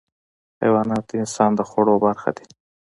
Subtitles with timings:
[0.61, 2.45] حیوانات د انسان د خوړو برخه دي.